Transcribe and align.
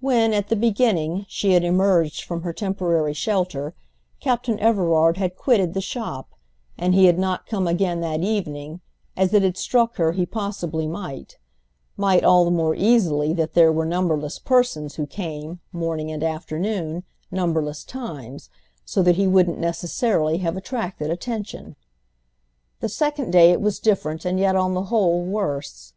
When, 0.00 0.32
at 0.32 0.48
the 0.48 0.56
beginning, 0.56 1.26
she 1.28 1.52
had 1.52 1.62
emerged 1.62 2.24
from 2.24 2.40
her 2.40 2.54
temporary 2.54 3.12
shelter 3.12 3.74
Captain 4.18 4.58
Everard 4.60 5.18
had 5.18 5.36
quitted 5.36 5.74
the 5.74 5.82
shop; 5.82 6.30
and 6.78 6.94
he 6.94 7.04
had 7.04 7.18
not 7.18 7.46
come 7.46 7.66
again 7.68 8.00
that 8.00 8.22
evening, 8.22 8.80
as 9.14 9.34
it 9.34 9.42
had 9.42 9.58
struck 9.58 9.96
her 9.96 10.12
he 10.12 10.24
possibly 10.24 10.86
might—might 10.86 12.24
all 12.24 12.46
the 12.46 12.50
more 12.50 12.74
easily 12.74 13.34
that 13.34 13.52
there 13.52 13.70
were 13.70 13.84
numberless 13.84 14.38
persons 14.38 14.94
who 14.94 15.06
came, 15.06 15.60
morning 15.70 16.10
and 16.10 16.22
afternoon, 16.24 17.04
numberless 17.30 17.84
times, 17.84 18.48
so 18.86 19.02
that 19.02 19.16
he 19.16 19.26
wouldn't 19.26 19.58
necessarily 19.60 20.38
have 20.38 20.56
attracted 20.56 21.10
attention. 21.10 21.76
The 22.80 22.88
second 22.88 23.32
day 23.32 23.50
it 23.52 23.60
was 23.60 23.80
different 23.80 24.24
and 24.24 24.40
yet 24.40 24.56
on 24.56 24.72
the 24.72 24.84
whole 24.84 25.26
worse. 25.26 25.92